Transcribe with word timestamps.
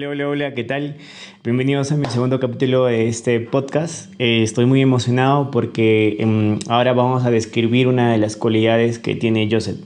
Hola, 0.00 0.08
hola, 0.08 0.28
hola, 0.28 0.54
¿qué 0.54 0.64
tal? 0.64 0.96
Bienvenidos 1.44 1.92
a 1.92 1.96
mi 1.96 2.06
segundo 2.06 2.40
capítulo 2.40 2.86
de 2.86 3.06
este 3.08 3.38
podcast. 3.38 4.10
Eh, 4.18 4.42
estoy 4.42 4.64
muy 4.64 4.80
emocionado 4.80 5.50
porque 5.50 6.16
em, 6.20 6.58
ahora 6.70 6.94
vamos 6.94 7.26
a 7.26 7.30
describir 7.30 7.86
una 7.86 8.10
de 8.10 8.16
las 8.16 8.34
cualidades 8.34 8.98
que 8.98 9.14
tiene 9.14 9.46
Joseph, 9.50 9.76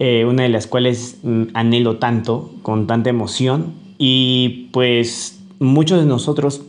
eh, 0.00 0.24
una 0.24 0.42
de 0.42 0.48
las 0.48 0.66
cuales 0.66 1.18
mm, 1.22 1.44
anhelo 1.54 1.98
tanto, 1.98 2.50
con 2.62 2.88
tanta 2.88 3.10
emoción 3.10 3.74
y 3.96 4.70
pues 4.72 5.40
muchos 5.60 6.00
de 6.00 6.06
nosotros 6.06 6.62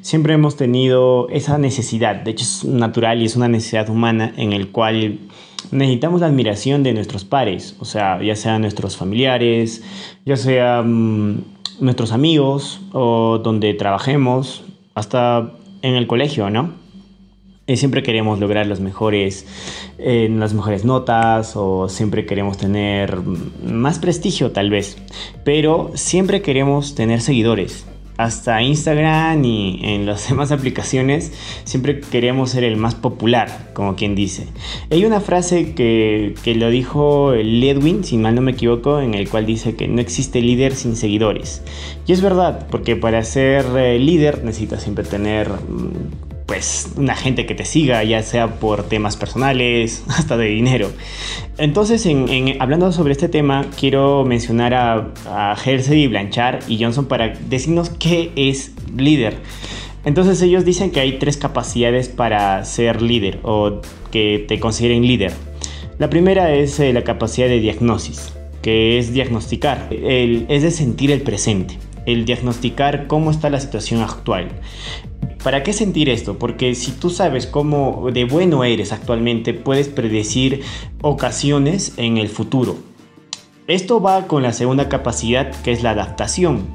siempre 0.00 0.32
hemos 0.32 0.56
tenido 0.56 1.28
esa 1.28 1.58
necesidad, 1.58 2.16
de 2.16 2.30
hecho 2.30 2.44
es 2.44 2.64
natural 2.64 3.20
y 3.20 3.26
es 3.26 3.36
una 3.36 3.48
necesidad 3.48 3.90
humana 3.90 4.32
en 4.38 4.54
el 4.54 4.68
cual 4.68 5.18
necesitamos 5.72 6.22
la 6.22 6.28
admiración 6.28 6.84
de 6.84 6.94
nuestros 6.94 7.26
pares, 7.26 7.76
o 7.80 7.84
sea, 7.84 8.22
ya 8.22 8.34
sean 8.34 8.62
nuestros 8.62 8.96
familiares, 8.96 9.82
ya 10.24 10.38
sea... 10.38 10.82
Nuestros 11.80 12.12
amigos 12.12 12.80
o 12.92 13.38
donde 13.42 13.74
trabajemos, 13.74 14.64
hasta 14.94 15.52
en 15.82 15.94
el 15.94 16.06
colegio, 16.06 16.50
¿no? 16.50 16.74
Y 17.66 17.76
siempre 17.76 18.02
queremos 18.02 18.40
lograr 18.40 18.66
los 18.66 18.80
mejores, 18.80 19.46
eh, 19.98 20.28
las 20.30 20.54
mejores 20.54 20.84
notas 20.84 21.52
o 21.56 21.88
siempre 21.88 22.26
queremos 22.26 22.58
tener 22.58 23.16
más 23.16 23.98
prestigio 23.98 24.50
tal 24.50 24.70
vez, 24.70 24.98
pero 25.44 25.92
siempre 25.94 26.42
queremos 26.42 26.94
tener 26.94 27.20
seguidores 27.20 27.86
hasta 28.20 28.60
Instagram 28.60 29.44
y 29.44 29.80
en 29.82 30.04
las 30.04 30.28
demás 30.28 30.52
aplicaciones, 30.52 31.32
siempre 31.64 32.00
queríamos 32.00 32.50
ser 32.50 32.64
el 32.64 32.76
más 32.76 32.94
popular, 32.94 33.70
como 33.72 33.96
quien 33.96 34.14
dice. 34.14 34.46
Hay 34.90 35.04
una 35.04 35.20
frase 35.20 35.74
que, 35.74 36.34
que 36.42 36.54
lo 36.54 36.68
dijo 36.68 37.32
Ledwin, 37.34 38.04
si 38.04 38.18
mal 38.18 38.34
no 38.34 38.42
me 38.42 38.52
equivoco, 38.52 39.00
en 39.00 39.14
el 39.14 39.28
cual 39.28 39.46
dice 39.46 39.74
que 39.74 39.88
no 39.88 40.00
existe 40.00 40.42
líder 40.42 40.74
sin 40.74 40.96
seguidores. 40.96 41.62
Y 42.06 42.12
es 42.12 42.20
verdad, 42.20 42.66
porque 42.70 42.94
para 42.94 43.24
ser 43.24 43.64
eh, 43.76 43.98
líder 43.98 44.44
necesitas 44.44 44.82
siempre 44.82 45.04
tener 45.04 45.48
mm, 45.48 46.29
pues 46.50 46.90
una 46.96 47.14
gente 47.14 47.46
que 47.46 47.54
te 47.54 47.64
siga, 47.64 48.02
ya 48.02 48.24
sea 48.24 48.58
por 48.58 48.82
temas 48.82 49.16
personales, 49.16 50.02
hasta 50.08 50.36
de 50.36 50.46
dinero. 50.46 50.90
Entonces, 51.58 52.04
en, 52.06 52.56
hablando 52.60 52.90
sobre 52.90 53.12
este 53.12 53.28
tema, 53.28 53.66
quiero 53.78 54.24
mencionar 54.24 54.74
a, 54.74 55.12
a 55.26 55.56
Hersey, 55.64 56.08
Blanchard 56.08 56.68
y 56.68 56.82
Johnson 56.82 57.06
para 57.06 57.28
decirnos 57.28 57.90
qué 57.90 58.32
es 58.34 58.72
líder. 58.96 59.36
Entonces 60.04 60.42
ellos 60.42 60.64
dicen 60.64 60.90
que 60.90 60.98
hay 60.98 61.20
tres 61.20 61.36
capacidades 61.36 62.08
para 62.08 62.64
ser 62.64 63.00
líder 63.00 63.38
o 63.44 63.80
que 64.10 64.44
te 64.48 64.58
consideren 64.58 65.06
líder. 65.06 65.32
La 66.00 66.10
primera 66.10 66.52
es 66.52 66.80
eh, 66.80 66.92
la 66.92 67.04
capacidad 67.04 67.46
de 67.46 67.60
diagnosis, 67.60 68.32
que 68.60 68.98
es 68.98 69.12
diagnosticar, 69.12 69.88
es 69.92 70.62
de 70.64 70.70
sentir 70.72 71.12
el 71.12 71.20
presente, 71.20 71.78
el 72.12 72.24
diagnosticar 72.24 73.06
cómo 73.06 73.30
está 73.30 73.50
la 73.50 73.60
situación 73.60 74.02
actual. 74.02 74.48
¿Para 75.42 75.62
qué 75.62 75.72
sentir 75.72 76.10
esto? 76.10 76.38
Porque 76.38 76.74
si 76.74 76.92
tú 76.92 77.08
sabes 77.08 77.46
cómo 77.46 78.10
de 78.12 78.24
bueno 78.24 78.62
eres 78.62 78.92
actualmente, 78.92 79.54
puedes 79.54 79.88
predecir 79.88 80.62
ocasiones 81.00 81.94
en 81.96 82.18
el 82.18 82.28
futuro. 82.28 82.76
Esto 83.66 84.02
va 84.02 84.26
con 84.26 84.42
la 84.42 84.52
segunda 84.52 84.88
capacidad 84.88 85.50
que 85.62 85.72
es 85.72 85.82
la 85.82 85.92
adaptación. 85.92 86.66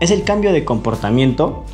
Es 0.00 0.10
el 0.10 0.24
cambio 0.24 0.52
de 0.52 0.64
comportamiento, 0.64 1.64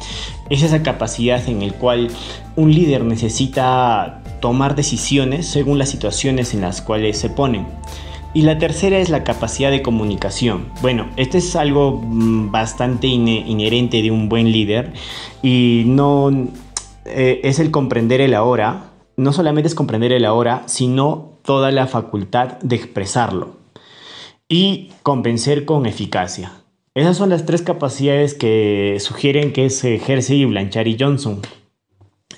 es 0.51 0.63
esa 0.63 0.83
capacidad 0.83 1.49
en 1.49 1.63
el 1.63 1.75
cual 1.75 2.09
un 2.57 2.75
líder 2.75 3.05
necesita 3.05 4.23
tomar 4.41 4.75
decisiones 4.75 5.47
según 5.47 5.79
las 5.79 5.91
situaciones 5.91 6.53
en 6.53 6.63
las 6.63 6.83
cuales 6.83 7.17
se 7.17 7.31
ponen. 7.31 7.78
Y 8.39 8.43
la 8.43 8.57
tercera 8.57 9.01
es 9.01 9.09
la 9.09 9.25
capacidad 9.25 9.73
de 9.73 9.83
comunicación. 9.83 10.69
Bueno, 10.81 11.09
esto 11.17 11.37
es 11.37 11.57
algo 11.57 12.01
mm, 12.01 12.53
bastante 12.53 13.09
inherente 13.09 14.01
de 14.01 14.13
un 14.13 14.29
buen 14.29 14.53
líder 14.53 14.93
y 15.43 15.83
no 15.87 16.31
eh, 17.05 17.41
es 17.43 17.59
el 17.59 17.73
comprender 17.73 18.21
el 18.21 18.35
ahora. 18.35 18.93
No 19.17 19.33
solamente 19.33 19.67
es 19.67 19.75
comprender 19.75 20.13
el 20.13 20.25
ahora, 20.25 20.63
sino 20.67 21.33
toda 21.43 21.73
la 21.73 21.89
facultad 21.89 22.61
de 22.61 22.77
expresarlo 22.77 23.57
y 24.49 24.93
convencer 25.03 25.65
con 25.65 25.87
eficacia. 25.87 26.53
Esas 26.95 27.17
son 27.17 27.31
las 27.31 27.45
tres 27.45 27.63
capacidades 27.63 28.35
que 28.35 28.99
sugieren 29.01 29.53
que 29.53 29.67
es 29.67 29.83
Hersey, 29.83 30.45
Blanchard 30.45 30.87
y 30.87 30.97
Johnson 30.97 31.41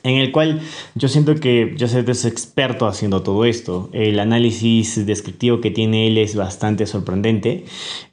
en 0.03 0.17
el 0.17 0.33
cual 0.33 0.61
yo 0.95 1.09
siento 1.09 1.35
que 1.35 1.77
Joseph 1.79 2.09
es 2.09 2.25
experto 2.25 2.87
haciendo 2.87 3.23
todo 3.23 3.45
esto. 3.45 3.91
El 3.93 4.19
análisis 4.21 5.07
descriptivo 5.07 5.61
que 5.61 5.71
tiene 5.71 6.07
él 6.07 6.19
es 6.19 6.37
bastante 6.37 6.87
sorprendente. 6.87 7.65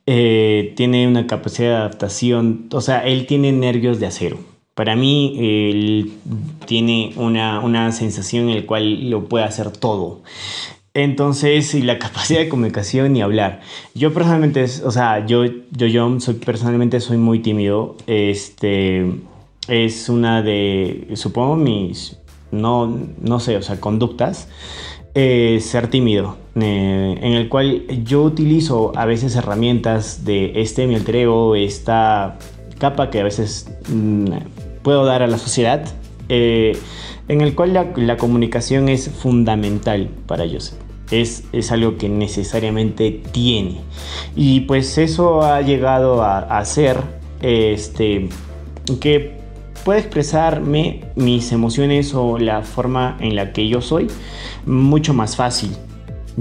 Eh, 0.06 0.74
tiene 0.76 1.08
una 1.08 1.28
capacidad 1.28 1.70
de 1.70 1.76
adaptación, 1.76 2.68
o 2.72 2.82
sea, 2.82 3.06
él 3.06 3.26
tiene 3.26 3.52
nervios 3.52 4.00
de 4.00 4.08
acero. 4.08 4.40
Para 4.74 4.96
mí, 4.96 5.36
él 5.40 6.12
tiene 6.68 7.12
una, 7.16 7.62
una 7.62 7.92
sensación 7.92 8.50
en 8.50 8.58
la 8.58 8.66
cual 8.68 9.10
lo 9.10 9.26
puede 9.26 9.44
hacer 9.46 9.72
todo. 9.72 10.22
Entonces, 10.94 11.76
y 11.76 11.82
la 11.82 12.00
capacidad 12.00 12.40
de 12.40 12.50
comunicación 12.50 13.16
y 13.16 13.22
hablar. 13.22 13.62
Yo 13.94 14.14
personalmente, 14.14 14.66
o 14.84 14.92
sea, 14.92 15.26
yo, 15.26 15.46
yo, 15.46 15.88
yo 15.88 16.20
soy, 16.20 16.36
personalmente 16.36 17.00
soy 17.00 17.18
muy 17.18 17.40
tímido. 17.40 17.96
Este, 18.08 19.06
es 19.68 20.10
una 20.10 20.42
de, 20.42 21.10
supongo, 21.16 21.56
mis, 21.56 22.18
no, 22.52 22.98
no 23.22 23.40
sé, 23.40 23.58
o 23.58 23.62
sea, 23.62 23.80
conductas. 23.80 24.48
Eh, 25.20 25.62
ser 25.62 25.88
tímido, 25.88 26.38
eh, 26.54 27.18
en 27.20 27.34
el 27.34 27.50
cual 27.50 27.88
yo 28.04 28.22
utilizo 28.22 28.92
a 28.96 29.06
veces 29.06 29.36
herramientas 29.36 30.26
de 30.26 30.62
este 30.62 30.86
mi 30.86 30.94
alter 30.94 31.28
esta 31.56 32.38
capa 32.78 33.10
que 33.10 33.22
a 33.22 33.24
veces 33.24 33.68
mm, 33.90 34.28
puedo 34.84 35.06
dar 35.06 35.24
a 35.24 35.28
la 35.28 35.40
sociedad, 35.40 35.84
eh, 36.30 36.78
en 37.30 37.42
el 37.42 37.56
cual 37.56 37.74
la, 37.74 38.18
comunicación 38.18 38.90
es 38.90 39.10
fundamental 39.10 40.12
para 40.28 40.44
ellos. 40.44 40.76
Es, 41.10 41.46
es, 41.52 41.72
algo 41.72 41.98
que 41.98 42.10
necesariamente 42.10 43.24
tiene. 43.32 43.80
Y 44.36 44.62
pues 44.62 45.00
eso 45.00 45.42
ha 45.42 45.62
llegado 45.62 46.22
a, 46.22 46.42
a 46.42 46.64
ser 46.64 47.02
este, 47.42 48.30
que 49.00 49.37
puede 49.88 50.02
expresarme 50.02 51.00
mis 51.16 51.54
emociones 51.54 52.14
o 52.14 52.38
la 52.38 52.62
forma 52.62 53.16
en 53.22 53.38
la 53.38 53.54
que 53.54 53.70
yo 53.70 53.80
soy 53.80 54.08
mucho 54.66 55.14
más 55.14 55.38
fácil. 55.38 55.72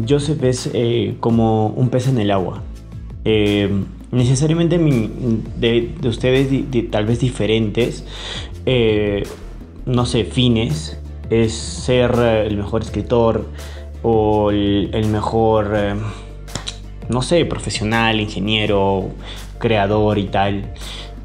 Joseph 0.09 0.43
es 0.43 0.69
eh, 0.75 1.15
como 1.21 1.69
un 1.69 1.89
pez 1.89 2.09
en 2.09 2.19
el 2.19 2.33
agua. 2.33 2.65
Eh, 3.25 3.71
necesariamente 4.11 4.81
de, 5.61 5.95
ustedes 6.09 6.49
tal 6.91 7.07
vez 7.07 7.21
diferentes, 7.21 8.05
eh, 8.67 9.23
no 9.85 10.07
sé, 10.07 10.25
fines, 10.25 10.99
es 11.31 11.53
ser 11.55 12.19
el 12.19 12.57
mejor 12.57 12.83
escritor 12.83 13.47
o 14.03 14.51
el 14.51 15.07
mejor, 15.07 15.73
no 17.09 17.23
sé, 17.23 17.45
profesional, 17.45 18.21
ingeniero, 18.21 19.11
creador 19.61 20.19
y 20.19 20.25
tal. 20.25 20.73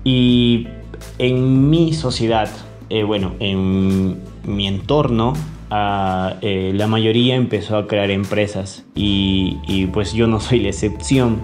Y 0.04 0.68
en 1.18 1.70
mi 1.70 1.94
sociedad, 1.94 2.50
eh, 2.90 3.04
bueno, 3.04 3.34
en 3.40 4.22
mi 4.46 4.68
entorno, 4.68 5.34
ah, 5.70 6.36
eh, 6.42 6.72
la 6.76 6.88
mayoría 6.88 7.36
empezó 7.36 7.78
a 7.78 7.88
crear 7.88 8.10
empresas 8.12 8.86
y, 8.96 9.88
pues 9.94 10.14
yo 10.14 10.28
no 10.28 10.40
soy 10.40 10.60
la 10.60 10.70
excepción. 10.70 11.40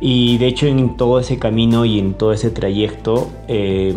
Y 0.00 0.38
de 0.38 0.46
hecho 0.46 0.66
en 0.66 0.96
todo 0.96 1.20
ese 1.20 1.38
camino 1.38 1.84
y 1.84 1.98
en 1.98 2.14
todo 2.14 2.32
ese 2.32 2.50
trayecto 2.50 3.30
eh, 3.48 3.94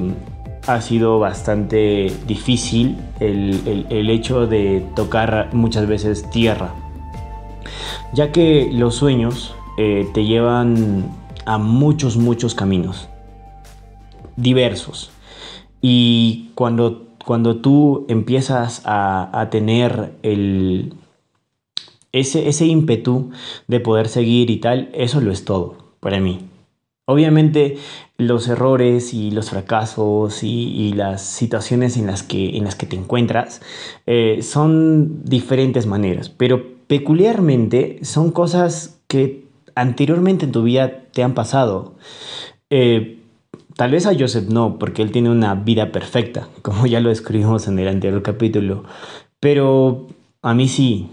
ha 0.67 0.81
sido 0.81 1.17
bastante 1.17 2.11
difícil 2.27 2.97
el, 3.21 3.85
el, 3.89 4.09
hecho 4.09 4.45
de 4.45 4.85
tocar 4.95 5.49
muchas 5.53 5.87
veces 5.87 6.29
tierra. 6.29 6.75
Ya 8.13 8.31
que 8.31 8.69
los 8.71 8.95
sueños 8.95 9.55
te 9.77 10.25
llevan 10.25 11.05
a 11.45 11.57
muchos, 11.57 12.17
muchos 12.17 12.53
caminos 12.53 13.09
diversos. 14.35 15.11
Y 15.81 16.51
cuando, 16.55 17.07
cuando 17.25 17.57
tú 17.57 18.05
empiezas 18.07 18.81
a, 18.85 19.47
tener 19.51 20.13
el, 20.23 20.93
ese, 22.11 22.47
ese 22.47 22.65
ímpetu 22.65 23.31
de 23.67 23.79
poder 23.79 24.07
seguir 24.07 24.49
y 24.49 24.57
tal, 24.57 24.89
eso 24.93 25.21
lo 25.21 25.31
es 25.31 25.45
todo 25.45 25.77
para 25.99 26.19
mí. 26.19 26.39
Obviamente 27.05 27.77
los 28.17 28.47
errores 28.47 29.13
y 29.13 29.31
los 29.31 29.49
fracasos 29.49 30.43
y, 30.43 30.93
las 30.93 31.21
situaciones 31.21 31.97
en 31.97 32.07
las 32.07 32.23
que, 32.23 32.55
en 32.57 32.63
las 32.63 32.75
que 32.75 32.85
te 32.85 32.95
encuentras 32.95 33.61
eh, 34.05 34.39
son 34.41 35.25
diferentes 35.25 35.85
maneras, 35.85 36.29
pero 36.29 36.63
peculiarmente 36.87 37.99
son 38.03 38.31
cosas 38.31 39.01
que 39.07 39.45
anteriormente 39.75 40.45
en 40.45 40.51
tu 40.53 40.63
vida 40.63 41.03
te 41.11 41.23
han 41.23 41.33
pasado. 41.33 41.95
Eh, 42.69 43.19
Tal 43.75 43.91
vez 43.91 44.05
a 44.05 44.13
Joseph 44.17 44.49
no, 44.49 44.77
porque 44.77 45.01
él 45.01 45.11
tiene 45.11 45.29
una 45.29 45.55
vida 45.55 45.91
perfecta, 45.91 46.47
como 46.61 46.85
ya 46.85 46.99
lo 46.99 47.09
describimos 47.09 47.67
en 47.67 47.79
el 47.79 47.87
anterior 47.87 48.21
capítulo. 48.21 48.83
Pero 49.39 50.07
a 50.41 50.53
mí 50.53 50.67
sí. 50.67 51.07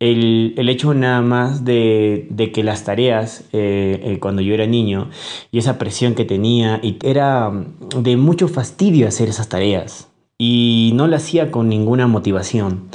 el, 0.00 0.68
hecho 0.68 0.94
nada 0.94 1.20
más 1.22 1.64
de, 1.64 2.50
que 2.52 2.64
las 2.64 2.84
tareas, 2.84 3.44
eh, 3.52 4.00
eh, 4.02 4.18
cuando 4.18 4.42
yo 4.42 4.54
era 4.54 4.66
niño, 4.66 5.10
y 5.52 5.58
esa 5.58 5.78
presión 5.78 6.14
que 6.14 6.24
tenía, 6.24 6.80
y 6.82 6.98
era 7.02 7.50
de 7.96 8.16
mucho 8.16 8.48
fastidio 8.48 9.08
hacer 9.08 9.28
esas 9.28 9.48
tareas, 9.48 10.08
y 10.38 10.92
no 10.94 11.06
lo 11.06 11.16
hacía 11.16 11.50
con 11.50 11.68
ninguna 11.68 12.06
motivación. 12.06 12.88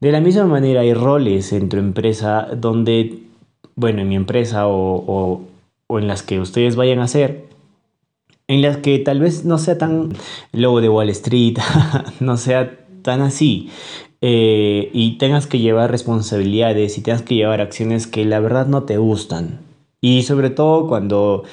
De 0.00 0.12
la 0.12 0.20
misma 0.20 0.44
manera 0.46 0.80
hay 0.80 0.94
roles 0.94 1.52
en 1.52 1.68
tu 1.68 1.76
empresa 1.76 2.48
donde, 2.56 3.20
bueno, 3.76 4.00
en 4.02 4.08
mi 4.08 4.16
empresa 4.16 4.66
o, 4.66 5.44
o 5.86 5.98
en 5.98 6.08
las 6.08 6.22
que 6.22 6.40
ustedes 6.40 6.76
vayan 6.76 7.00
a 7.00 7.04
hacer, 7.04 7.49
en 8.50 8.62
las 8.62 8.78
que 8.78 8.98
tal 8.98 9.20
vez 9.20 9.44
no 9.44 9.58
sea 9.58 9.78
tan 9.78 10.08
lobo 10.50 10.80
de 10.80 10.88
Wall 10.88 11.08
Street, 11.10 11.58
no 12.20 12.36
sea 12.36 12.80
tan 13.02 13.20
así, 13.20 13.70
eh, 14.20 14.90
y 14.92 15.18
tengas 15.18 15.46
que 15.46 15.60
llevar 15.60 15.92
responsabilidades 15.92 16.98
y 16.98 17.00
tengas 17.00 17.22
que 17.22 17.36
llevar 17.36 17.60
acciones 17.60 18.08
que 18.08 18.24
la 18.24 18.40
verdad 18.40 18.66
no 18.66 18.82
te 18.82 18.98
gustan. 18.98 19.60
Y 20.00 20.24
sobre 20.24 20.50
todo 20.50 20.88
cuando 20.88 21.44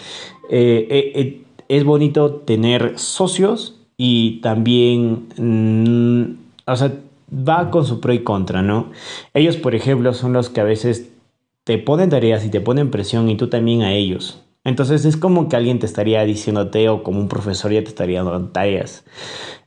eh, 0.50 0.88
eh, 0.90 1.44
es 1.70 1.84
bonito 1.84 2.32
tener 2.32 2.98
socios 2.98 3.76
y 3.96 4.42
también, 4.42 5.28
mm, 5.38 6.72
o 6.72 6.76
sea, 6.76 6.94
va 7.32 7.70
con 7.70 7.86
su 7.86 8.00
pro 8.00 8.12
y 8.12 8.24
contra, 8.24 8.64
¿no? 8.64 8.88
Ellos, 9.36 9.56
por 9.58 9.76
ejemplo, 9.76 10.16
son 10.16 10.34
los 10.34 10.50
que 10.50 10.62
a 10.62 10.64
veces 10.64 11.12
te 11.64 11.78
ponen 11.78 12.10
tareas 12.10 12.44
y 12.44 12.50
te 12.50 12.60
ponen 12.60 12.90
presión 12.90 13.30
y 13.30 13.38
tú 13.38 13.50
también 13.50 13.84
a 13.84 13.94
ellos. 13.94 14.42
Entonces 14.68 15.06
es 15.06 15.16
como 15.16 15.48
que 15.48 15.56
alguien 15.56 15.80
te 15.80 15.86
estaría 15.86 16.26
diciéndote 16.26 16.90
o 16.90 17.02
como 17.02 17.22
un 17.22 17.30
profesor 17.30 17.72
ya 17.72 17.82
te 17.82 17.88
estaría 17.88 18.22
dando 18.22 18.50
tareas. 18.50 19.06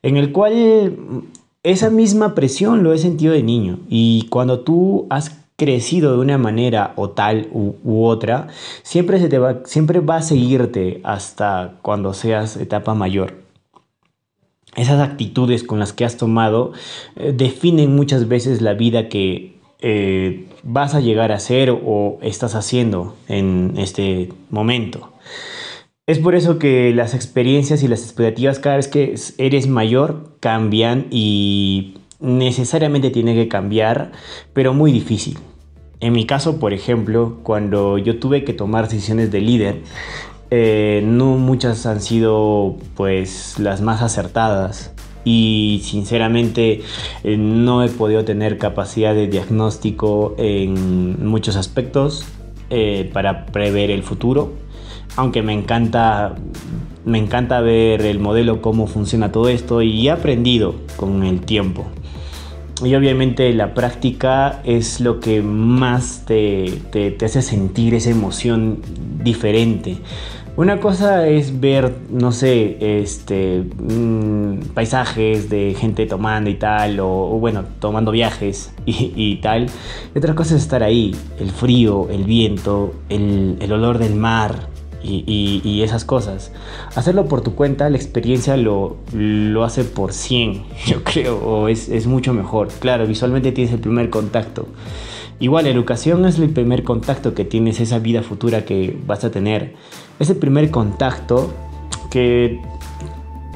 En 0.02 0.19
el 0.19 0.31
cual 0.31 1.25
esa 1.62 1.88
misma 1.88 2.35
presión 2.35 2.82
lo 2.82 2.93
he 2.93 2.99
sentido 2.99 3.32
de 3.32 3.43
niño 3.43 3.79
y 3.88 4.26
cuando 4.29 4.61
tú 4.61 5.06
has 5.08 5.41
crecido 5.56 6.12
de 6.12 6.19
una 6.19 6.37
manera 6.37 6.93
o 6.97 7.08
tal 7.08 7.49
u, 7.50 8.05
otra, 8.05 8.49
siempre, 8.82 9.19
se 9.20 9.31
te 9.31 9.38
va, 9.38 9.62
siempre 9.64 10.00
va 10.00 10.17
a 10.17 10.23
seguirte 10.23 11.00
hasta 11.03 11.79
cuando 11.81 12.12
seas 12.12 12.58
etapa 12.58 12.93
mayor. 12.93 13.37
Esas 14.76 15.00
actitudes 15.00 15.64
con 15.64 15.79
las 15.79 15.94
que 15.94 16.05
has 16.05 16.19
tomado 16.19 16.73
eh, 17.17 17.32
definen 17.35 17.96
muchas 17.96 18.29
veces 18.29 18.61
la 18.61 18.75
vida 18.75 19.08
que 19.08 19.60
eh, 19.82 20.47
vas 20.62 20.94
a 20.94 21.00
llegar 21.00 21.32
a 21.32 21.38
ser 21.38 21.71
o 21.71 22.19
estás 22.23 22.55
haciendo 22.55 23.17
en 23.29 23.75
este 23.77 24.32
momento. 24.50 25.12
Es 26.06 26.19
por 26.19 26.35
eso 26.35 26.59
que 26.59 26.93
las 26.93 27.15
experiencias 27.15 27.82
y 27.82 27.88
las 27.88 28.03
expectativas 28.03 28.59
cada 28.59 28.77
vez 28.77 28.88
que 28.88 29.15
eres 29.38 29.69
mayor 29.69 30.37
cambian 30.41 31.06
y 31.11 31.94
necesariamente 32.19 33.11
tiene 33.11 33.35
que 33.35 33.49
cambiar, 33.49 34.12
pero 34.53 34.75
muy 34.75 34.93
difícil. 34.93 35.38
En 36.00 36.12
mi 36.12 36.27
caso, 36.27 36.59
por 36.59 36.73
ejemplo, 36.73 37.38
cuando 37.43 37.99
yo 37.99 38.19
tuve 38.19 38.44
que 38.44 38.53
tomar 38.55 38.88
decisiones 38.88 39.31
de 39.31 39.41
líder, 39.41 39.82
eh, 40.50 41.03
no 41.05 41.37
muchas 41.37 41.87
han 41.87 42.00
sido 42.00 42.77
pues 42.97 43.59
las 43.59 43.81
más 43.81 44.03
acertadas 44.03 44.93
y 45.25 45.81
sinceramente 45.84 46.82
eh, 47.25 47.37
no 47.37 47.82
he 47.82 47.88
podido 47.88 48.25
tener 48.25 48.58
capacidad 48.58 49.14
de 49.14 49.28
diagnóstico 49.28 50.34
en 50.38 51.26
muchos 51.26 51.56
aspectos 51.56 52.25
eh, 52.70 53.11
para 53.12 53.46
prever 53.46 53.90
el 53.90 54.02
futuro 54.02 54.52
aunque 55.17 55.43
me 55.43 55.52
encanta, 55.52 56.34
me 57.05 57.19
encanta 57.19 57.61
ver 57.61 58.02
el 58.02 58.19
modelo, 58.19 58.62
cómo 58.62 58.87
funciona 58.87 59.32
todo 59.32 59.49
esto 59.49 59.82
y 59.82 60.08
he 60.08 60.11
aprendido 60.11 60.75
con 60.96 61.25
el 61.25 61.40
tiempo. 61.40 61.87
Y 62.82 62.94
obviamente 62.94 63.52
la 63.52 63.75
práctica 63.75 64.62
es 64.64 65.00
lo 65.00 65.20
que 65.20 65.43
más 65.43 66.25
te, 66.25 66.81
te, 66.90 67.25
hace 67.25 67.43
sentir 67.43 67.94
esa 67.94 68.11
emoción 68.11 68.81
diferente. 69.22 69.99
Una 70.61 70.79
cosa 70.79 71.27
es 71.27 71.59
ver, 71.59 71.91
no 72.11 72.33
sé, 72.33 72.77
este, 73.01 73.65
mm, 73.79 74.75
paisajes 74.75 75.49
de 75.49 75.75
gente 75.75 76.05
tomando 76.05 76.51
y 76.51 76.57
tal, 76.57 77.01
o, 77.01 77.39
bueno, 77.41 77.65
tomando 77.79 78.11
viajes 78.11 78.71
y, 78.85 79.37
tal. 79.37 79.69
Y 80.15 80.19
otra 80.19 80.35
cosa 80.35 80.57
es 80.57 80.61
estar 80.61 80.83
ahí, 80.83 81.17
el 81.39 81.51
frío, 81.51 82.11
el 82.11 82.25
viento, 82.25 82.93
el, 83.09 83.57
el 83.59 83.73
olor 83.73 83.97
del 83.97 84.17
mar, 84.17 84.69
y, 85.03 85.81
esas 85.83 86.05
cosas. 86.05 86.53
Hacerlo 86.95 87.25
por 87.25 87.41
tu 87.41 87.55
cuenta, 87.55 87.89
la 87.89 87.97
experiencia 87.97 88.59
lo, 88.59 88.99
lo 89.15 89.65
hace 89.65 89.85
por 89.85 90.13
100, 90.13 90.63
yo 90.87 91.03
creo, 91.05 91.39
o 91.39 91.69
es, 91.69 91.89
es, 91.89 92.06
mucho 92.06 92.35
mejor. 92.35 92.69
Claro, 92.81 93.06
visualmente 93.06 93.51
tienes 93.53 93.73
el 93.73 93.81
primer 93.81 94.11
contacto. 94.11 94.69
Igual, 95.39 95.65
la 95.65 95.71
educación 95.71 96.27
es 96.27 96.39
el 96.39 96.51
primer 96.51 96.85
contacto 96.85 97.33
que 97.33 97.47
tienes, 97.47 97.81
esa 97.81 97.99
vida 97.99 98.23
futura 98.23 98.67
que 98.67 98.95
vas 99.06 99.25
a 99.25 99.31
tener. 99.31 99.75
Es 100.20 100.31
el 100.31 100.37
primer 100.37 100.70
contacto 100.70 101.52
que, 102.11 102.61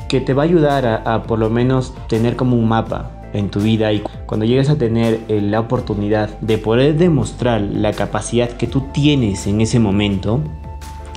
que 0.08 0.20
te 0.20 0.32
va 0.32 0.42
a 0.42 0.46
ayudar 0.46 0.86
a, 0.86 1.22
por 1.24 1.38
lo 1.38 1.50
menos 1.50 1.94
tener 2.08 2.36
como 2.36 2.56
un 2.56 2.66
mapa 2.66 3.10
en 3.34 3.50
tu 3.50 3.60
vida 3.60 3.92
y 3.92 4.02
cuando 4.26 4.46
llegues 4.46 4.70
a 4.70 4.78
tener 4.78 5.20
eh, 5.28 5.42
la 5.42 5.60
oportunidad 5.60 6.38
de 6.40 6.56
poder 6.56 6.96
demostrar 6.96 7.60
la 7.60 7.92
capacidad 7.92 8.48
que 8.48 8.66
tú 8.66 8.80
tienes 8.92 9.46
en 9.46 9.60
ese 9.60 9.78
momento, 9.78 10.40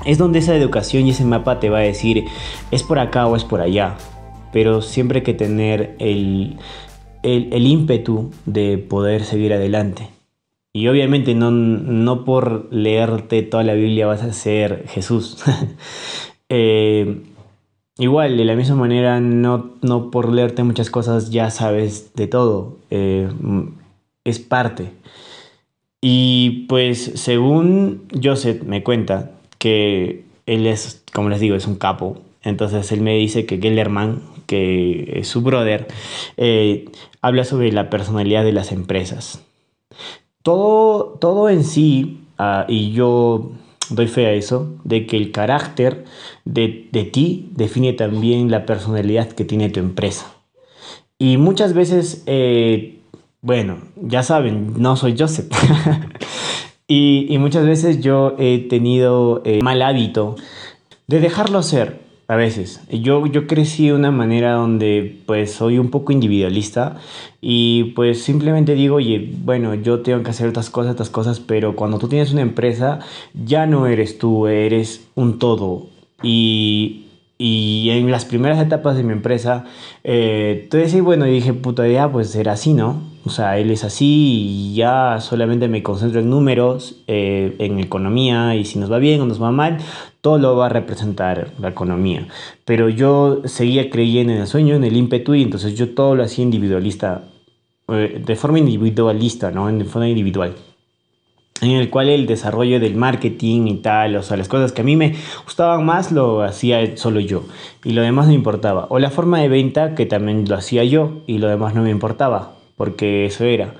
es 0.05 0.17
donde 0.17 0.39
esa 0.39 0.53
educación 0.53 1.05
y 1.05 1.11
ese 1.11 1.23
mapa 1.23 1.61
te 1.61 1.69
va 1.69 1.77
a 1.77 1.81
decir 1.81 2.25
es 2.71 2.83
por 2.83 2.99
acá 2.99 3.25
o 3.27 3.35
es 3.35 3.45
por 3.45 3.61
allá. 3.61 3.95
Pero 4.51 4.81
siempre 4.81 5.23
que 5.23 5.33
tener 5.33 5.95
el, 5.99 6.57
ímpetu 7.23 8.31
de 8.45 8.77
poder 8.77 9.23
seguir 9.23 9.53
adelante. 9.53 10.16
Y 10.73 10.87
obviamente 10.87 11.33
no, 11.33 11.51
no, 11.51 12.23
por 12.25 12.71
leerte 12.71 13.41
toda 13.41 13.63
la 13.63 13.73
Biblia 13.73 14.07
vas 14.07 14.23
a 14.23 14.33
ser 14.33 14.85
Jesús. 14.87 15.43
Eh, 16.49 17.23
igual, 17.97 18.37
de 18.37 18.45
la 18.45 18.55
misma 18.55 18.77
manera, 18.77 19.19
no, 19.19 19.71
no, 19.81 20.11
por 20.11 20.31
leerte 20.31 20.63
muchas 20.63 20.89
cosas 20.89 21.29
ya 21.29 21.49
sabes 21.49 22.13
de 22.15 22.27
todo. 22.27 22.77
Eh, 22.89 23.27
es 24.23 24.39
parte. 24.39 24.91
Y 25.99 26.67
pues 26.69 27.11
según 27.15 28.07
Joseph 28.23 28.63
me 28.63 28.81
cuenta, 28.81 29.31
que 29.57 30.23
él 30.45 30.67
es, 30.67 31.03
como 31.13 31.29
les 31.29 31.39
digo, 31.39 31.55
es 31.55 31.67
un 31.67 31.75
capo. 31.75 32.21
Entonces 32.43 32.91
él 32.91 33.01
me 33.01 33.15
dice 33.15 33.45
que 33.45 33.57
Gellerman, 33.57 34.21
que 34.45 35.19
es 35.19 35.27
su 35.27 35.41
brother, 35.41 35.87
eh, 36.37 36.85
habla 37.21 37.43
sobre 37.43 37.71
la 37.71 37.89
personalidad 37.89 38.43
de 38.43 38.53
las 38.53 38.71
empresas. 38.71 39.43
Todo, 40.47 41.17
todo 41.19 41.49
en 41.49 41.65
sí, 41.65 42.21
ah, 42.37 42.63
y 42.69 42.93
yo 42.93 43.51
doy 43.89 44.07
fe 44.07 44.27
a 44.27 44.31
eso, 44.31 44.77
de 44.85 45.05
que 45.05 45.17
el 45.17 45.33
carácter 45.33 46.05
de, 46.45 46.87
de, 46.93 47.03
ti 47.03 47.49
define 47.51 47.91
también 47.91 48.49
la 48.49 48.65
personalidad 48.65 49.27
que 49.27 49.43
tiene 49.43 49.67
tu 49.67 49.81
empresa. 49.81 50.25
Y 51.19 51.35
muchas 51.35 51.73
veces, 51.73 52.23
eh, 52.27 53.01
bueno, 53.41 53.79
ya 54.01 54.23
saben, 54.23 54.75
no 54.77 54.95
soy 54.95 55.17
Joseph. 55.19 55.49
Y, 56.89 57.35
muchas 57.39 57.65
veces 57.65 57.99
yo 57.99 58.35
he 58.39 58.59
tenido 58.59 59.41
eh, 59.43 59.59
mal 59.61 59.81
hábito 59.81 60.37
de 61.07 61.19
dejarlo 61.19 61.61
ser. 61.61 61.99
A 62.29 62.35
veces. 62.35 62.81
Yo, 62.89 63.25
yo 63.25 63.47
crecí 63.47 63.87
de 63.87 63.93
una 63.93 64.11
manera 64.11 64.53
donde 64.53 65.21
pues 65.25 65.53
soy 65.53 65.79
un 65.79 65.89
poco 65.89 66.11
individualista 66.11 66.97
y 67.39 67.93
pues 67.95 68.21
simplemente 68.21 68.75
digo, 68.75 68.95
oye, 68.95 69.31
bueno, 69.45 69.75
yo 69.75 70.01
tengo 70.01 70.23
que 70.23 70.31
hacer 70.31 70.49
otras 70.49 70.69
cosas, 70.69 70.91
estas 70.91 71.09
cosas, 71.09 71.39
pero 71.39 71.77
cuando 71.77 71.99
tú 71.99 72.09
tienes 72.09 72.33
una 72.33 72.41
empresa 72.41 72.99
ya 73.33 73.65
no 73.65 73.87
eres 73.87 74.17
tú, 74.17 74.47
eres 74.47 75.07
un 75.15 75.39
todo. 75.39 75.87
Y, 76.21 77.05
y 77.37 77.91
en 77.91 78.11
las 78.11 78.25
primeras 78.25 78.59
etapas 78.59 78.97
de 78.97 79.03
mi 79.03 79.13
empresa, 79.13 79.63
eh, 80.03 80.63
entonces 80.63 81.01
bueno, 81.01 81.23
dije, 81.23 81.53
puta 81.53 81.87
idea, 81.87 82.11
pues 82.11 82.35
era 82.35 82.51
así, 82.53 82.73
¿no? 82.73 83.03
O 83.23 83.29
sea, 83.29 83.57
él 83.57 83.71
es 83.71 83.83
así 83.83 84.71
y 84.71 84.75
ya 84.75 85.19
solamente 85.19 85.67
me 85.67 85.83
concentro 85.83 86.19
en 86.21 86.29
números, 86.29 87.03
eh, 87.07 87.55
en 87.59 87.79
economía 87.79 88.55
y 88.55 88.65
si 88.65 88.79
nos 88.79 88.91
va 88.91 88.99
bien 88.99 89.21
o 89.21 89.25
nos 89.25 89.41
va 89.41 89.51
mal, 89.51 89.77
todo 90.27 90.39
lo 90.39 90.57
va 90.57 90.65
a 90.65 90.69
representar 90.69 91.53
la 91.57 91.69
economía. 91.69 92.27
Pero 92.65 92.89
yo 92.89 93.43
seguía 93.45 93.89
creyendo 93.89 94.33
en 94.33 94.41
el 94.41 94.47
sueño, 94.47 94.75
en 94.75 94.83
el 94.83 94.97
ímpetu 94.97 95.35
y 95.35 95.41
entonces 95.41 95.73
yo 95.75 95.91
todo 95.91 96.15
lo 96.15 96.23
hacía 96.23 96.43
individualista, 96.43 97.23
eh, 97.87 98.21
de 98.25 98.35
forma 98.35 98.59
individualista, 98.59 99.51
¿no? 99.51 99.71
De 99.71 99.85
forma 99.85 100.09
individual 100.09 100.53
en 101.61 101.71
el 101.71 101.89
cual 101.89 102.09
el 102.09 102.27
desarrollo 102.27 102.81
del 102.81 102.95
marketing 102.95 103.67
y 103.67 103.75
tal, 103.77 104.17
o 104.17 104.21
sea, 104.21 104.35
las 104.35 104.49
cosas 104.49 104.73
que 104.73 104.81
a 104.81 104.83
mí 104.83 104.97
me 104.97 105.15
gustaban 105.45 105.85
más 105.85 106.11
lo 106.11 106.43
hacía 106.43 106.97
solo 106.97 107.21
yo 107.21 107.45
y 107.85 107.93
lo 107.93 108.01
demás 108.01 108.25
no 108.25 108.31
me 108.31 108.35
importaba. 108.35 108.87
O 108.89 108.99
la 108.99 109.09
forma 109.09 109.39
de 109.39 109.47
venta 109.47 109.95
que 109.95 110.05
también 110.05 110.43
lo 110.49 110.55
hacía 110.57 110.83
yo 110.83 111.21
y 111.25 111.37
lo 111.37 111.47
demás 111.47 111.73
no 111.73 111.83
me 111.83 111.89
importaba 111.89 112.56
porque 112.77 113.25
eso 113.25 113.43
era. 113.43 113.73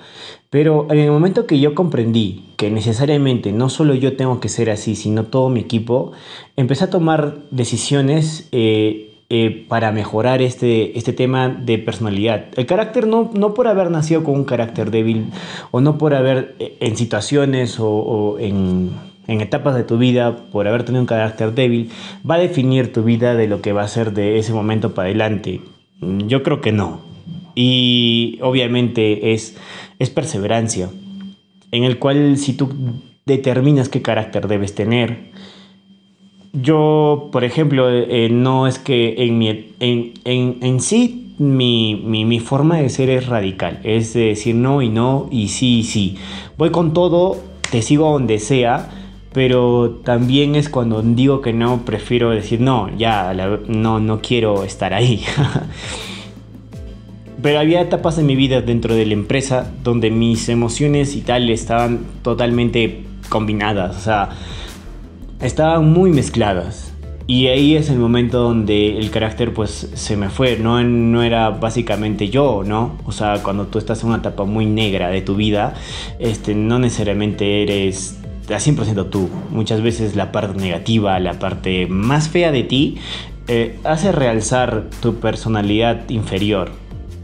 Pero 0.50 0.88
en 0.89 1.00
el 1.00 1.12
momento 1.12 1.46
que 1.46 1.60
yo 1.60 1.75
comprendí 1.75 2.46
que 2.58 2.72
necesariamente 2.72 3.51
no 3.51 3.70
solo 3.70 3.94
yo 3.94 4.18
tengo 4.18 4.39
que 4.39 4.50
ser 4.50 4.70
así, 4.70 4.96
sino 4.96 5.25
todo 5.25 5.50
mi 5.50 5.60
equipo, 5.60 6.12
empecé 6.56 6.86
a 6.86 6.89
tomar 6.89 7.38
decisiones 7.51 8.50
eh, 8.51 9.13
eh, 9.30 9.66
para 9.68 9.92
mejorar 9.92 10.42
este, 10.42 10.98
este 10.98 11.12
tema 11.12 11.50
de 11.50 11.77
personalidad. 11.77 12.46
El 12.56 12.66
carácter 12.66 13.08
no, 13.08 13.30
no 13.34 13.54
por 13.54 13.68
haber 13.68 13.92
nacido 13.92 14.24
con 14.24 14.36
un 14.36 14.46
carácter 14.46 14.89
débil 14.89 15.32
o 15.72 15.82
no 15.82 15.98
por 15.98 16.13
haber 16.13 16.56
eh, 16.60 16.77
en 16.80 16.96
situaciones 16.96 17.75
o, 17.77 18.38
en, 18.39 18.92
en, 19.27 19.42
etapas 19.42 19.75
de 19.75 19.84
tu 19.84 19.98
vida, 19.98 20.34
por 20.50 20.66
haber 20.66 20.84
tenido 20.84 21.01
un 21.01 21.08
carácter 21.08 21.54
débil, 21.54 21.92
va 22.30 22.36
a 22.36 22.39
definir 22.39 22.94
tu 22.94 23.04
vida 23.04 23.36
de 23.36 23.48
lo 23.48 23.62
que 23.62 23.74
va 23.74 23.84
a 23.84 23.88
ser 23.89 24.13
de 24.13 24.39
ese 24.39 24.54
momento 24.54 24.94
para 24.94 25.08
adelante. 25.08 25.60
Yo 26.00 26.42
creo 26.42 26.62
que 26.62 26.72
no. 26.72 27.16
Y 27.59 28.37
obviamente 28.43 29.33
es, 29.33 29.57
es 29.97 30.11
perseverancia, 30.11 30.91
en 31.71 31.85
el 31.85 31.97
cual 31.97 32.37
si 32.37 32.53
tú 32.53 32.69
determinas 33.25 33.89
qué 33.89 34.03
carácter 34.03 34.47
debes 34.47 34.75
tener, 34.75 35.31
yo, 36.53 37.29
por 37.31 37.43
ejemplo, 37.43 37.89
eh, 37.89 38.29
no 38.29 38.67
es 38.67 38.77
que 38.77 39.15
en, 39.23 39.39
mi, 39.39 39.73
en, 39.79 40.13
en, 40.23 40.57
en 40.61 40.79
sí 40.79 41.33
mi, 41.39 41.95
mi, 41.95 42.25
mi, 42.25 42.39
forma 42.39 42.77
de 42.77 42.89
ser 42.89 43.09
es 43.09 43.25
radical, 43.25 43.79
es 43.83 44.13
decir 44.13 44.53
no 44.53 44.83
y 44.83 44.89
no 44.89 45.27
y 45.31 45.47
sí 45.47 45.79
y 45.79 45.83
sí. 45.83 46.17
Voy 46.59 46.69
con 46.69 46.93
todo, 46.93 47.37
te 47.71 47.81
sigo 47.81 48.11
donde 48.11 48.37
sea, 48.37 48.91
pero 49.33 49.99
también 50.03 50.53
es 50.53 50.69
cuando 50.69 51.01
digo 51.01 51.41
que 51.41 51.53
no, 51.53 51.85
prefiero 51.85 52.29
decir 52.29 52.61
no, 52.61 52.95
ya, 52.95 53.33
no, 53.67 53.99
no 53.99 54.21
quiero 54.21 54.63
estar 54.63 54.93
ahí. 54.93 55.23
pero 57.41 57.60
había 57.60 57.82
etapas 57.82 58.17
en 58.17 58.25
mi 58.25 58.36
vida 58.36 58.62
dentro 58.62 58.96
de 58.96 59.06
la 59.06 59.13
empresa 59.13 59.72
donde 59.84 60.10
mis 60.12 60.50
emociones 60.50 61.15
y 61.15 61.22
tal 61.22 61.50
estaban 61.50 62.06
totalmente 62.22 63.03
combinadas, 63.29 63.98
o 63.98 64.00
sea, 64.00 64.29
estaban 65.41 65.91
muy 65.91 66.12
mezcladas. 66.12 66.94
Y 67.29 67.48
ahí 67.48 67.75
es 67.75 67.89
el 67.89 67.98
momento 67.98 68.39
donde 68.39 68.98
el 68.98 69.12
carácter 69.12 69.53
pues 69.53 69.89
se 69.94 70.15
me 70.15 70.29
fue, 70.29 70.58
no, 70.58 70.82
no 70.82 71.24
era 71.24 71.50
básicamente 71.50 72.29
yo, 72.29 72.63
¿no? 72.65 72.98
O 73.06 73.12
sea, 73.12 73.44
cuando 73.44 73.67
tú 73.67 73.79
estás 73.79 74.01
en 74.01 74.10
una 74.10 74.20
etapa 74.20 74.46
muy 74.46 74.65
negra 74.65 75.10
de 75.10 75.22
tu 75.22 75.36
vida, 75.36 75.74
este, 76.20 76.56
no 76.56 76.79
necesariamente 76.79 77.63
eres 77.63 78.17
a 78.48 78.60
100% 78.60 79.10
tú. 79.10 79.29
Muchas 79.51 79.82
veces 79.82 80.15
la 80.15 80.32
parte 80.32 80.58
negativa, 80.58 81.20
la 81.20 81.38
parte 81.38 81.88
más 81.88 82.29
fea 82.29 82.53
de 82.53 82.63
ti, 82.63 82.98
eh, 83.50 83.77
hace 83.84 84.13
realzar 84.13 84.86
tu 85.01 85.15
personalidad 85.15 86.10
inferior. 86.10 86.72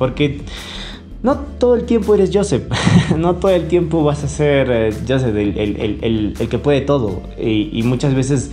Porque 0.04 0.42
no 1.22 1.38
todo 1.38 1.76
el 1.76 1.86
tiempo 1.86 2.14
eres 2.14 2.30
Joseph, 2.34 2.64
no 3.18 3.36
todo 3.36 3.52
el 3.52 3.70
tiempo 3.70 4.04
vas 4.04 4.22
a 4.26 4.28
ser 4.28 4.70
eh, 4.70 4.94
Joseph, 5.08 5.34
el, 5.34 6.36
que 6.50 6.58
puede 6.58 6.82
todo. 6.82 7.22
Y, 7.42 7.82
muchas 7.84 8.14
veces 8.14 8.52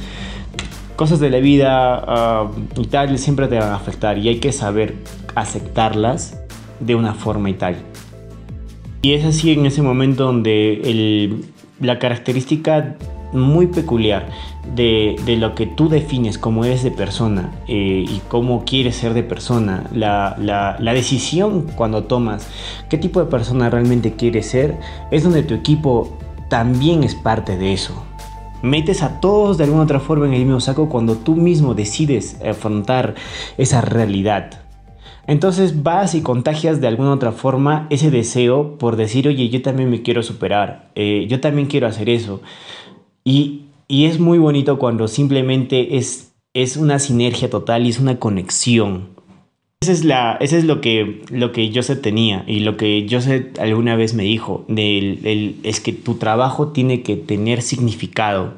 cosas 0.95 1.19
de 1.19 1.29
la 1.29 1.39
vida 1.39 2.45
uh, 2.45 2.81
y 2.81 2.87
tal 2.87 3.19
siempre 3.19 3.49
te 3.49 3.59
van 3.59 3.71
a 3.71 3.75
afectar 3.75 4.17
y 4.17 4.29
hay 4.29 4.39
que 4.39 4.53
saber 4.53 4.95
aceptarlas 5.35 6.39
de 6.79 6.95
una 6.95 7.15
forma 7.15 7.51
y 7.51 7.55
tal. 7.55 7.75
Y 9.03 9.15
es 9.15 9.25
así 9.25 9.51
en 9.51 9.67
ese 9.67 9.83
momento 9.83 10.27
donde 10.27 11.43
la 11.81 11.99
característica 11.99 12.95
muy 13.33 13.67
peculiar 13.69 14.29
de, 14.75 15.17
lo 15.39 15.55
que 15.55 15.67
tú 15.67 15.89
defines 15.89 16.39
como 16.39 16.65
eres 16.65 16.83
de 16.83 16.91
persona 16.91 17.53
eh, 17.67 18.05
y 18.09 18.21
cómo 18.29 18.65
quieres 18.65 18.97
ser 18.97 19.15
de 19.15 19.23
persona, 19.23 19.85
la, 19.93 20.37
la, 20.39 20.93
decisión 20.93 21.67
cuando 21.77 22.05
tomas 22.05 22.49
qué 22.89 22.99
tipo 22.99 23.21
de 23.21 23.31
persona 23.31 23.71
realmente 23.71 24.13
quieres 24.15 24.47
ser, 24.47 24.79
es 25.11 25.23
donde 25.23 25.43
tu 25.43 25.55
equipo 25.55 26.19
también 26.49 27.05
es 27.05 27.15
parte 27.15 27.57
de 27.57 27.73
eso. 27.73 28.05
Metes 28.63 29.03
a 29.03 29.21
todos 29.21 29.57
de 29.57 29.65
alguna 29.65 29.85
otra 29.85 30.01
forma 30.01 30.27
en 30.27 30.35
el 30.35 30.41
mismo 30.41 30.61
saco 30.61 30.89
cuando 30.89 31.17
tú 31.17 31.35
mismo 31.35 31.75
decides 31.75 32.39
afrontar 32.45 33.15
esa 33.57 33.81
realidad. 33.81 34.51
Entonces 35.27 35.83
vas 35.83 36.15
y 36.15 36.23
contagias 36.23 36.81
de 36.81 36.89
alguna 36.89 37.13
otra 37.13 37.33
forma 37.33 37.87
ese 37.91 38.11
deseo 38.11 38.77
por 38.79 38.97
decir, 38.97 39.29
oye, 39.29 39.49
yo 39.49 39.63
también 39.63 39.89
me 39.89 40.03
quiero 40.03 40.23
superar, 40.23 40.91
eh, 40.95 41.27
yo 41.29 41.41
también 41.41 41.69
quiero 41.69 41.87
hacer 41.87 42.11
eso. 42.11 42.43
Y, 43.31 43.63
es 43.89 44.19
muy 44.19 44.39
bonito 44.39 44.79
cuando 44.79 45.07
simplemente 45.07 45.97
es, 45.97 46.33
una 46.77 46.99
sinergia 46.99 47.49
total 47.49 47.87
y 47.87 47.91
es 47.91 48.01
una 48.01 48.19
conexión. 48.19 49.11
Esa 49.81 49.93
es, 50.41 50.65
lo, 50.65 50.81
que, 50.81 51.23
lo 51.31 51.53
que 51.53 51.71
Joseph 51.73 52.03
tenía 52.03 52.45
y 52.47 52.61
lo 52.61 52.77
que 52.77 53.07
Joseph 53.09 53.59
alguna 53.61 53.95
vez 53.95 54.15
me 54.15 54.25
dijo, 54.25 54.65
es 54.69 55.81
que 55.81 55.93
tu 55.93 56.17
trabajo 56.17 56.69
tiene 56.69 57.03
que 57.03 57.17
tener 57.17 57.63
significado. 57.63 58.55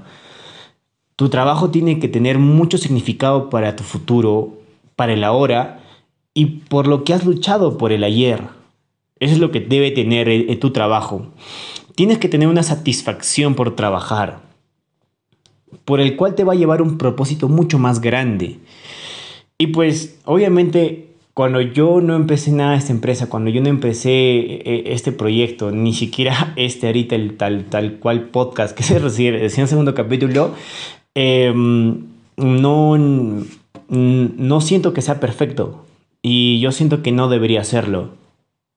Tu 1.16 1.28
trabajo 1.28 1.70
tiene 1.70 1.98
que 1.98 2.08
tener 2.08 2.38
mucho 2.38 2.78
significado 2.78 3.50
para 3.50 3.76
tu 3.76 3.84
futuro, 3.84 4.58
para 4.96 5.12
el 5.12 5.22
ahora 5.22 5.80
y 6.32 6.46
por 6.46 6.86
lo 6.88 7.04
que 7.04 7.12
has 7.12 7.26
luchado 7.26 7.76
por 7.76 7.92
el 7.92 8.04
ayer. 8.04 8.40
Eso 9.20 9.34
es 9.34 9.38
lo 9.38 9.50
que 9.52 9.60
debe 9.60 9.90
tener 9.90 10.30
eh, 10.30 10.56
tu 10.56 10.70
trabajo. 10.70 11.26
Tienes 11.94 12.18
que 12.18 12.28
tener 12.28 12.48
una 12.48 12.62
satisfacción 12.62 13.54
por 13.54 13.76
trabajar 13.76 14.51
por 15.84 16.00
el 16.00 16.16
cual 16.16 16.34
te 16.34 16.44
va 16.44 16.52
a 16.52 16.56
llevar 16.56 16.82
un 16.82 16.98
propósito 16.98 17.48
mucho 17.48 17.78
más 17.78 18.00
grande. 18.00 18.58
Y 19.58 19.68
pues 19.68 20.18
obviamente 20.24 21.12
cuando 21.34 21.62
yo 21.62 22.00
no 22.02 22.14
empecé 22.14 22.52
nada 22.52 22.76
esta 22.76 22.92
empresa, 22.92 23.28
cuando 23.28 23.50
yo 23.50 23.62
no 23.62 23.68
empecé 23.68 24.10
eh, 24.10 24.82
este 24.86 25.12
proyecto, 25.12 25.70
ni 25.70 25.94
siquiera 25.94 26.52
este 26.56 26.86
ahorita, 26.86 27.14
el 27.14 27.36
tal, 27.36 27.64
tal 27.64 27.94
cual 27.94 28.24
podcast 28.28 28.76
que 28.76 28.82
se 28.82 28.98
recibe, 28.98 29.40
decía 29.40 29.62
en 29.62 29.68
segundo 29.68 29.94
capítulo, 29.94 30.54
em, 31.14 32.06
no, 32.36 32.98
no 33.88 34.60
siento 34.60 34.92
que 34.92 35.02
sea 35.02 35.20
perfecto 35.20 35.84
y 36.22 36.60
yo 36.60 36.72
siento 36.72 37.02
que 37.02 37.12
no 37.12 37.28
debería 37.28 37.64
serlo. 37.64 38.10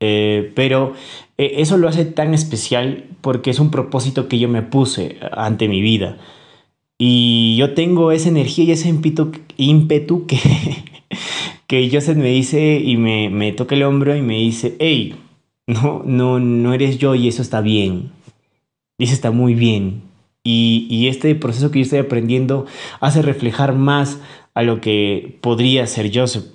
Eh, 0.01 0.51
pero 0.55 0.93
eh, 1.37 1.53
eso 1.57 1.77
lo 1.77 1.87
hace 1.87 2.05
tan 2.05 2.33
especial 2.33 3.05
porque 3.21 3.49
es 3.49 3.59
un 3.59 3.71
propósito 3.71 4.27
que 4.27 4.39
yo 4.39 4.49
me 4.49 4.61
puse 4.61 5.17
ante 5.31 5.67
mi 5.67 5.81
vida. 5.81 6.17
Y 6.97 7.55
yo 7.57 7.73
tengo 7.73 8.11
esa 8.11 8.29
energía 8.29 8.65
y 8.65 8.71
ese 8.71 8.89
ímpetu, 8.89 9.31
ímpetu 9.57 10.25
que, 10.25 10.37
que 11.67 11.89
Joseph 11.91 12.17
me 12.17 12.29
dice 12.29 12.79
y 12.79 12.97
me, 12.97 13.29
me 13.29 13.51
toca 13.51 13.75
el 13.75 13.83
hombro 13.83 14.15
y 14.15 14.21
me 14.21 14.35
dice, 14.35 14.75
hey, 14.79 15.15
no, 15.67 16.03
no, 16.05 16.39
no 16.39 16.73
eres 16.73 16.97
yo 16.97 17.15
y 17.15 17.27
eso 17.27 17.41
está 17.41 17.61
bien. 17.61 18.11
Y 18.97 19.05
eso 19.05 19.13
está 19.13 19.31
muy 19.31 19.55
bien. 19.55 20.03
Y, 20.43 20.87
y, 20.89 21.07
este 21.07 21.33
proceso 21.33 21.71
que 21.71 21.79
yo 21.79 21.83
estoy 21.83 21.99
aprendiendo 21.99 22.67
hace 22.99 23.23
reflejar 23.23 23.73
más 23.73 24.19
a 24.53 24.61
lo 24.61 24.79
que 24.79 25.37
podría 25.41 25.87
ser 25.87 26.11
Joseph. 26.13 26.45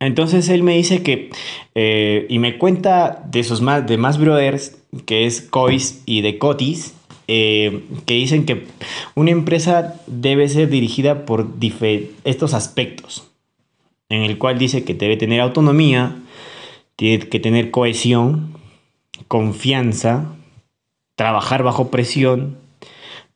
Entonces 0.00 0.48
él 0.48 0.62
me 0.62 0.74
dice 0.76 1.02
que, 1.02 1.30
eh, 1.74 2.26
y 2.30 2.38
me 2.38 2.56
cuenta 2.56 3.22
de 3.30 3.44
sus 3.44 3.60
más, 3.60 3.86
de 3.86 3.98
más 3.98 4.18
brothers, 4.18 4.78
que 5.04 5.26
es 5.26 5.42
Cois 5.42 6.02
y 6.06 6.22
de 6.22 6.38
Cotis, 6.38 6.94
eh, 7.32 7.84
que 8.06 8.14
dicen 8.14 8.44
que 8.44 8.66
una 9.14 9.30
empresa 9.30 9.94
debe 10.08 10.48
ser 10.48 10.68
dirigida 10.68 11.26
por 11.26 11.46
estos 12.24 12.54
aspectos, 12.54 13.30
en 14.08 14.24
el 14.24 14.36
cual 14.36 14.58
dice 14.58 14.82
que 14.82 14.94
debe 14.94 15.16
tener 15.16 15.40
autonomía, 15.40 16.16
tiene 16.96 17.28
que 17.28 17.38
tener 17.38 17.70
cohesión, 17.70 18.58
confianza, 19.28 20.34
trabajar 21.14 21.62
bajo 21.62 21.88
presión, 21.92 22.58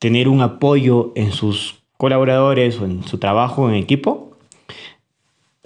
tener 0.00 0.28
un 0.28 0.40
apoyo 0.40 1.12
en 1.14 1.30
sus 1.30 1.76
colaboradores 1.96 2.80
o 2.80 2.86
en 2.86 3.04
su 3.04 3.18
trabajo 3.18 3.68
en 3.68 3.76
equipo, 3.76 4.36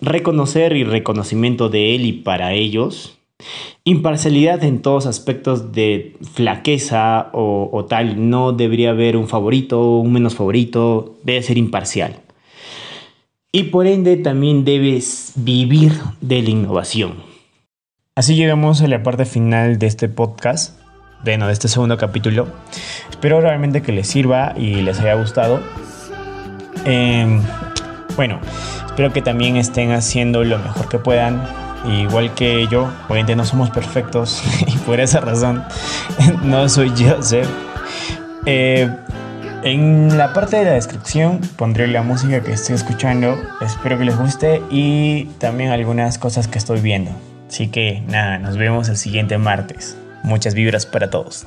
reconocer 0.02 0.76
y 0.76 0.84
reconocimiento 0.84 1.70
de 1.70 1.94
él 1.94 2.04
y 2.04 2.12
para 2.12 2.52
ellos, 2.52 3.16
Imparcialidad 3.88 4.64
en 4.64 4.82
todos 4.82 5.06
aspectos 5.06 5.72
de 5.72 6.14
flaqueza 6.34 7.30
o, 7.32 7.86
tal. 7.88 8.28
No 8.28 8.52
debería 8.52 8.90
haber 8.90 9.16
un 9.16 9.28
favorito, 9.28 10.00
un 10.00 10.12
menos 10.12 10.34
favorito. 10.34 11.16
Debe 11.22 11.40
ser 11.40 11.56
imparcial. 11.56 12.20
Y 13.50 13.62
por 13.62 13.86
ende 13.86 14.18
también 14.18 14.66
debes 14.66 15.32
vivir 15.36 15.94
de 16.20 16.42
la 16.42 16.50
innovación. 16.50 17.14
Así 18.14 18.36
llegamos 18.36 18.82
a 18.82 18.88
la 18.88 19.02
parte 19.02 19.24
final 19.24 19.78
de 19.78 19.86
este 19.86 20.10
podcast, 20.10 20.78
bueno, 21.24 21.46
de 21.46 21.54
este 21.54 21.68
segundo 21.68 21.96
capítulo. 21.96 22.46
Espero 23.08 23.40
realmente 23.40 23.80
que 23.80 23.92
les 23.92 24.06
sirva 24.06 24.52
y 24.54 24.82
les 24.82 25.00
haya 25.00 25.14
gustado. 25.14 25.62
Em, 26.84 27.40
bueno, 28.16 28.38
espero 28.84 29.14
que 29.14 29.22
también 29.22 29.56
estén 29.56 29.92
haciendo 29.92 30.44
lo 30.44 30.58
mejor 30.58 30.90
que 30.90 30.98
puedan 30.98 31.67
igual 31.86 32.34
que 32.34 32.66
yo, 32.68 32.90
obviamente 33.08 33.36
no 33.36 33.44
somos 33.44 33.70
perfectos 33.70 34.42
y 34.66 34.76
por 34.78 35.00
esa 35.00 35.20
razón 35.20 35.64
no 36.42 36.68
soy 36.68 36.90
Joseph. 36.90 37.48
Eh, 38.46 38.88
en 39.62 40.16
la 40.16 40.32
parte 40.32 40.56
de 40.56 40.64
la 40.64 40.72
descripción 40.72 41.40
pondré 41.56 41.88
la 41.88 42.02
música 42.02 42.40
que 42.42 42.52
estoy 42.52 42.76
escuchando, 42.76 43.36
espero 43.60 43.98
que 43.98 44.04
les 44.04 44.16
guste 44.16 44.62
y 44.70 45.24
también 45.38 45.70
algunas 45.70 46.18
cosas 46.18 46.46
que 46.46 46.58
estoy 46.58 46.80
viendo. 46.80 47.10
Así 47.48 47.68
que 47.68 48.02
nada, 48.06 48.38
nos 48.38 48.56
vemos 48.56 48.88
el 48.88 48.96
siguiente 48.96 49.36
martes. 49.38 49.96
Muchas 50.22 50.54
vibras 50.54 50.86
para 50.86 51.10
todos. 51.10 51.46